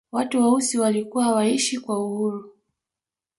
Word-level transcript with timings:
watu 0.11 0.39
weusi 0.39 0.79
walikuwa 0.79 1.23
hawaishi 1.23 1.79
kwa 1.79 1.99
uhuru 2.05 2.53